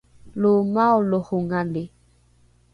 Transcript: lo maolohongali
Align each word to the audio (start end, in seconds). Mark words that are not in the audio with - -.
lo 0.41 0.53
maolohongali 0.73 1.83